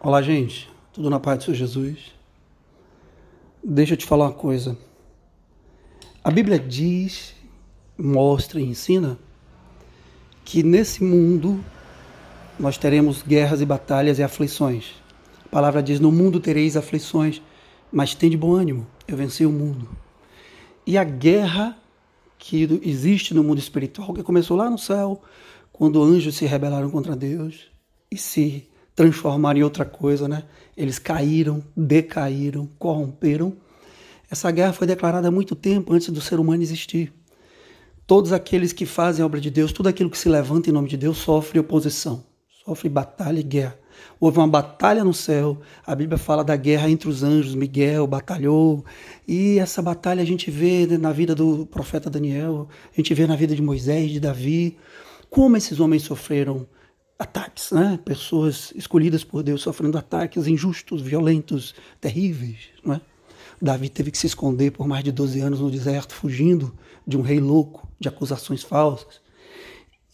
[0.00, 0.70] Olá, gente.
[0.92, 2.12] Tudo na paz do Senhor Jesus?
[3.64, 4.78] Deixa eu te falar uma coisa.
[6.22, 7.34] A Bíblia diz,
[7.98, 9.18] mostra e ensina
[10.44, 11.58] que nesse mundo
[12.60, 14.94] nós teremos guerras e batalhas e aflições.
[15.44, 17.42] A palavra diz: No mundo tereis aflições,
[17.90, 19.88] mas tem de bom ânimo, eu venci o mundo.
[20.86, 21.76] E a guerra
[22.38, 25.20] que existe no mundo espiritual, que começou lá no céu,
[25.72, 27.68] quando anjos se rebelaram contra Deus
[28.08, 28.68] e se
[28.98, 30.42] transformaram em outra coisa, né?
[30.76, 33.56] Eles caíram, decaíram, corromperam.
[34.28, 37.12] Essa guerra foi declarada há muito tempo antes do ser humano existir.
[38.08, 40.88] Todos aqueles que fazem a obra de Deus, tudo aquilo que se levanta em nome
[40.88, 42.24] de Deus sofre oposição,
[42.64, 43.78] sofre batalha e guerra.
[44.18, 45.60] Houve uma batalha no céu.
[45.86, 47.54] A Bíblia fala da guerra entre os anjos.
[47.54, 48.84] Miguel batalhou.
[49.28, 53.36] E essa batalha a gente vê na vida do profeta Daniel, a gente vê na
[53.36, 54.76] vida de Moisés, de Davi.
[55.30, 56.66] Como esses homens sofreram
[57.58, 57.98] ataques, né?
[58.04, 63.00] Pessoas escolhidas por Deus sofrendo ataques injustos, violentos, terríveis, né?
[63.60, 66.72] Davi teve que se esconder por mais de 12 anos no deserto, fugindo
[67.04, 69.20] de um rei louco, de acusações falsas.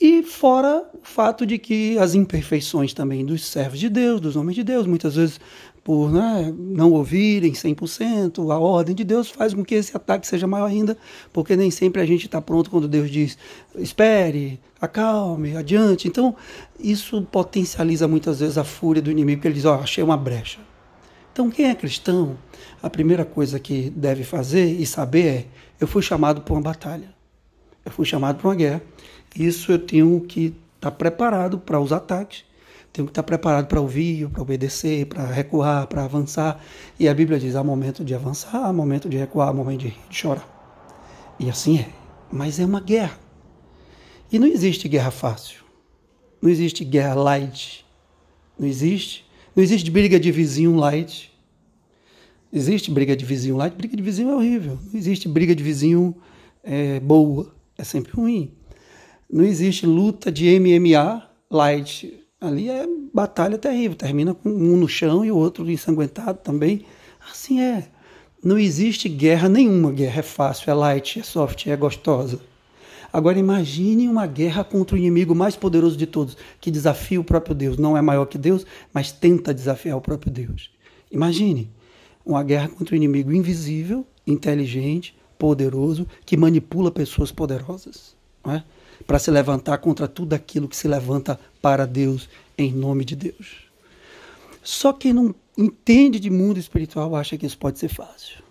[0.00, 4.56] E fora o fato de que as imperfeições também dos servos de Deus, dos homens
[4.56, 5.38] de Deus, muitas vezes
[5.84, 10.46] por né, não ouvirem 100%, a ordem de Deus faz com que esse ataque seja
[10.46, 10.96] maior ainda,
[11.30, 13.36] porque nem sempre a gente está pronto quando Deus diz
[13.76, 16.08] espere, acalme, adiante.
[16.08, 16.34] Então,
[16.80, 20.16] isso potencializa muitas vezes a fúria do inimigo, porque ele diz: Ó, oh, achei uma
[20.16, 20.58] brecha.
[21.30, 22.38] Então, quem é cristão,
[22.82, 25.46] a primeira coisa que deve fazer e saber é:
[25.78, 27.14] eu fui chamado para uma batalha,
[27.84, 28.82] eu fui chamado para uma guerra.
[29.36, 32.44] Isso eu tenho que estar tá preparado para os ataques,
[32.94, 36.64] tenho que estar preparado para ouvir, para obedecer, para recuar, para avançar.
[36.98, 39.90] E a Bíblia diz: há momento de avançar, há momento de recuar, há momento de,
[40.08, 40.48] de chorar.
[41.40, 41.88] E assim é.
[42.30, 43.18] Mas é uma guerra.
[44.30, 45.64] E não existe guerra fácil.
[46.40, 47.84] Não existe guerra light.
[48.56, 49.26] Não existe.
[49.56, 51.32] Não existe briga de vizinho light.
[52.52, 53.74] Existe briga de vizinho light.
[53.74, 54.78] Briga de vizinho é horrível.
[54.92, 56.14] Não existe briga de vizinho
[56.62, 57.52] é, boa.
[57.76, 58.52] É sempre ruim.
[59.28, 62.23] Não existe luta de MMA light.
[62.46, 63.96] Ali é batalha terrível.
[63.96, 66.84] Termina com um no chão e o outro ensanguentado também.
[67.30, 67.88] Assim é.
[68.42, 69.90] Não existe guerra nenhuma.
[69.90, 72.40] Guerra é fácil, é light, é soft, é gostosa.
[73.12, 77.54] Agora imagine uma guerra contra o inimigo mais poderoso de todos, que desafia o próprio
[77.54, 77.78] Deus.
[77.78, 80.70] Não é maior que Deus, mas tenta desafiar o próprio Deus.
[81.12, 81.70] Imagine
[82.26, 88.16] uma guerra contra o inimigo invisível, inteligente, poderoso, que manipula pessoas poderosas.
[88.44, 88.64] Não é?
[89.06, 93.64] Para se levantar contra tudo aquilo que se levanta para Deus, em nome de Deus.
[94.62, 98.42] Só quem não entende de mundo espiritual acha que isso pode ser fácil.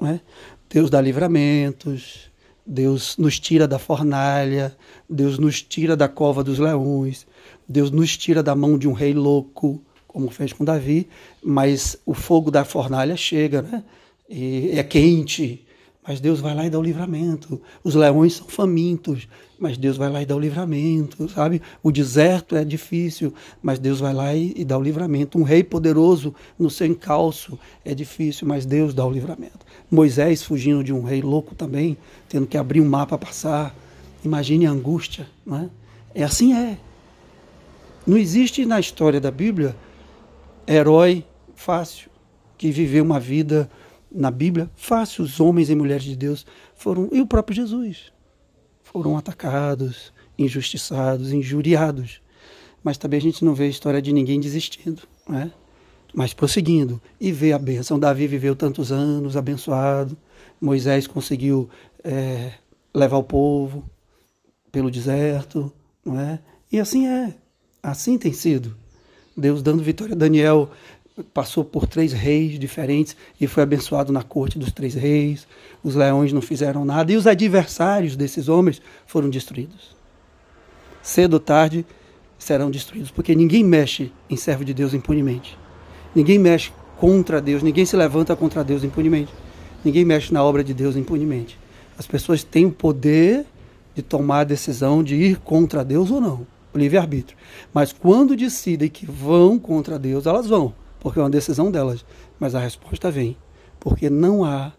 [0.00, 0.20] Não é?
[0.68, 2.30] Deus dá livramentos,
[2.66, 4.76] Deus nos tira da fornalha,
[5.08, 7.26] Deus nos tira da cova dos leões,
[7.68, 11.08] Deus nos tira da mão de um rei louco, como fez com Davi,
[11.42, 13.84] mas o fogo da fornalha chega, né?
[14.28, 15.63] E é quente,
[16.06, 17.60] mas Deus vai lá e dá o livramento.
[17.82, 19.26] Os leões são famintos,
[19.58, 21.62] mas Deus vai lá e dá o livramento, sabe?
[21.82, 23.32] O deserto é difícil,
[23.62, 25.38] mas Deus vai lá e, e dá o livramento.
[25.38, 29.64] Um rei poderoso no seu encalço é difícil, mas Deus dá o livramento.
[29.90, 31.96] Moisés fugindo de um rei louco também,
[32.28, 33.74] tendo que abrir um mapa para passar.
[34.22, 35.70] Imagine a angústia, não é?
[36.14, 36.78] É assim é.
[38.06, 39.74] Não existe na história da Bíblia
[40.66, 42.10] herói fácil
[42.58, 43.70] que viveu uma vida
[44.14, 48.12] na Bíblia, fácil, os homens e mulheres de Deus foram, e o próprio Jesus,
[48.82, 52.22] foram atacados, injustiçados, injuriados.
[52.82, 55.50] Mas também a gente não vê a história de ninguém desistindo, né?
[56.14, 57.00] mas prosseguindo.
[57.20, 57.98] E vê a bênção.
[57.98, 60.16] Davi viveu tantos anos abençoado,
[60.60, 61.68] Moisés conseguiu
[62.02, 62.52] é,
[62.94, 63.84] levar o povo
[64.70, 65.72] pelo deserto,
[66.04, 66.38] não é?
[66.70, 67.34] E assim é,
[67.82, 68.76] assim tem sido.
[69.36, 70.70] Deus dando vitória a Daniel
[71.22, 75.46] passou por três reis diferentes e foi abençoado na corte dos três reis.
[75.82, 79.94] Os leões não fizeram nada e os adversários desses homens foram destruídos.
[81.02, 81.86] Cedo ou tarde
[82.38, 85.56] serão destruídos, porque ninguém mexe em servo de Deus impunemente.
[86.14, 89.32] Ninguém mexe contra Deus, ninguém se levanta contra Deus impunemente.
[89.84, 91.58] Ninguém mexe na obra de Deus impunemente.
[91.96, 93.44] As pessoas têm o poder
[93.94, 97.36] de tomar a decisão de ir contra Deus ou não, o livre-arbítrio.
[97.72, 102.02] Mas quando decidem que vão contra Deus, elas vão porque é uma decisão delas.
[102.40, 103.36] Mas a resposta vem,
[103.78, 104.72] porque não há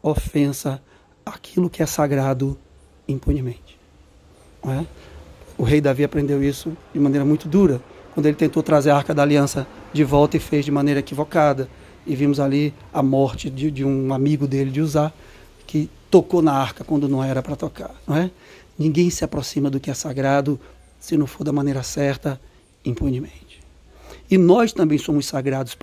[0.00, 0.80] ofensa
[1.26, 2.56] àquilo que é sagrado
[3.08, 3.76] impunemente.
[4.64, 4.86] É?
[5.58, 7.82] O rei Davi aprendeu isso de maneira muito dura,
[8.14, 11.68] quando ele tentou trazer a arca da aliança de volta e fez de maneira equivocada.
[12.06, 15.12] E vimos ali a morte de, de um amigo dele, de Uzá,
[15.66, 17.94] que tocou na arca quando não era para tocar.
[18.06, 18.30] Não é?
[18.78, 20.60] Ninguém se aproxima do que é sagrado
[21.00, 22.40] se não for da maneira certa,
[22.84, 23.41] impunemente.
[24.30, 25.76] E nós também somos sagrados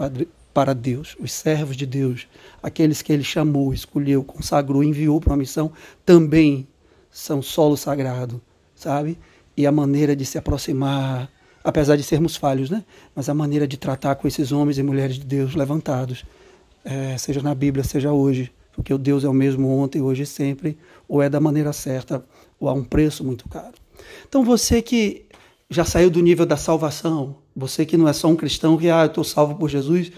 [0.54, 2.28] para Deus, os servos de Deus,
[2.62, 5.72] aqueles que Ele chamou, escolheu, consagrou, enviou para uma missão,
[6.06, 6.68] também
[7.12, 8.42] são solo sagrado,
[8.76, 9.18] sabe?
[9.56, 11.30] E a maneira de se aproximar,
[11.64, 12.84] apesar de sermos falhos, né?
[13.16, 16.26] Mas a maneira de tratar com esses homens e mulheres de Deus levantados,
[16.84, 20.26] é, seja na Bíblia, seja hoje, porque o Deus é o mesmo ontem, hoje e
[20.26, 20.78] sempre,
[21.08, 22.24] ou é da maneira certa,
[22.60, 23.74] ou a um preço muito caro.
[24.28, 25.26] Então você que
[25.70, 29.04] já saiu do nível da salvação, você que não é só um cristão que, ah,
[29.04, 30.12] eu estou salvo por Jesus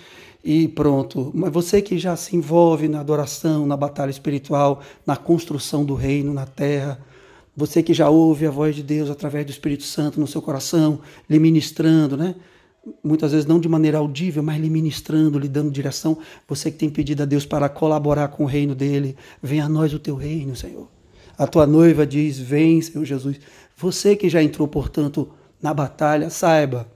[0.44, 5.86] e pronto, mas você que já se envolve na adoração, na batalha espiritual, na construção
[5.86, 7.00] do reino na terra,
[7.56, 11.00] você que já ouve a voz de Deus através do Espírito Santo no seu coração,
[11.30, 12.36] lhe ministrando, né?
[13.04, 16.18] Muitas vezes não de maneira audível, mas lhe ministrando, lhe dando direção.
[16.48, 19.94] Você que tem pedido a Deus para colaborar com o reino dele, venha a nós
[19.94, 20.88] o teu reino, Senhor.
[21.38, 23.40] A tua noiva diz: Vem, Senhor Jesus.
[23.78, 25.30] Você que já entrou, portanto,
[25.62, 26.88] na batalha, saiba,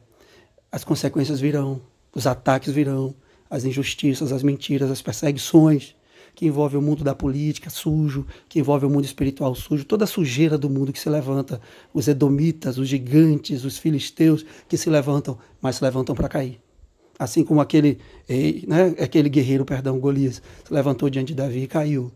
[0.75, 1.79] as consequências virão,
[2.13, 3.15] os ataques virão,
[3.49, 5.95] as injustiças, as mentiras, as perseguições
[6.35, 10.07] que envolvem o mundo da política sujo, que envolve o mundo espiritual sujo, toda a
[10.07, 11.61] sujeira do mundo que se levanta,
[11.93, 16.59] os edomitas, os gigantes, os filisteus que se levantam, mas se levantam para cair.
[17.17, 17.97] Assim como aquele,
[18.67, 22.11] né, aquele guerreiro, perdão, Golias, se levantou diante de Davi e caiu.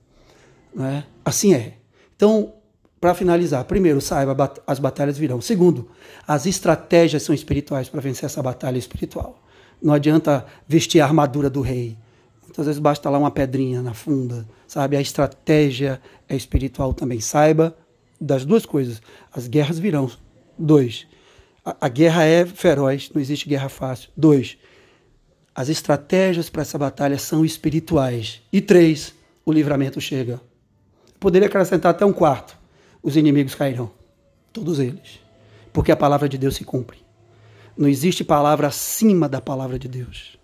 [0.75, 1.05] Né?
[1.23, 1.77] Assim é.
[2.13, 2.51] Então,
[2.99, 5.39] para finalizar, primeiro, saiba, as batalhas virão.
[5.39, 5.89] Segundo,
[6.27, 9.41] as estratégias são espirituais para vencer essa batalha espiritual.
[9.81, 11.97] Não adianta vestir a armadura do rei.
[12.43, 14.97] Muitas vezes basta lá uma pedrinha na funda, sabe?
[14.97, 17.21] A estratégia é espiritual também.
[17.21, 17.75] Saiba
[18.19, 19.01] das duas coisas.
[19.31, 20.11] As guerras virão.
[20.57, 21.07] Dois,
[21.63, 24.09] a, a guerra é feroz, não existe guerra fácil.
[24.17, 24.57] Dois,
[25.55, 28.41] as estratégias para essa batalha são espirituais.
[28.51, 29.13] E três,
[29.45, 30.41] o livramento chega.
[31.17, 32.58] Poderia acrescentar até um quarto.
[33.01, 33.91] Os inimigos cairão.
[34.51, 35.19] Todos eles.
[35.71, 36.97] Porque a palavra de Deus se cumpre.
[37.77, 40.37] Não existe palavra acima da palavra de Deus.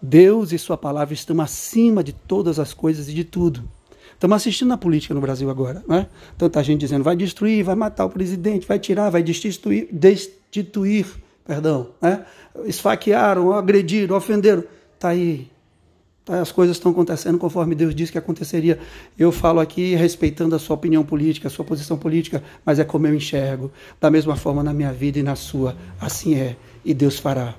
[0.00, 3.66] Deus e Sua palavra estão acima de todas as coisas e de tudo.
[4.12, 6.06] Estamos assistindo na política no Brasil agora, né?
[6.38, 11.06] Tanta gente dizendo vai destruir, vai matar o presidente, vai tirar, vai destituir, destituir,
[11.44, 12.24] perdão, né?
[12.64, 14.64] Esfaquearam, agrediram, ofenderam.
[14.94, 15.50] Está aí
[16.28, 18.78] as coisas estão acontecendo conforme Deus disse que aconteceria.
[19.16, 23.06] Eu falo aqui respeitando a sua opinião política, a sua posição política, mas é como
[23.06, 23.70] eu enxergo.
[24.00, 25.76] Da mesma forma na minha vida e na sua.
[26.00, 26.56] Assim é.
[26.84, 27.54] E Deus fará.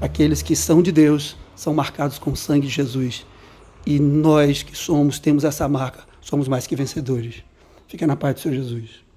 [0.00, 3.26] Aqueles que são de Deus são marcados com o sangue de Jesus.
[3.84, 7.42] E nós que somos, temos essa marca, somos mais que vencedores.
[7.86, 9.07] Fica na paz do Senhor Jesus.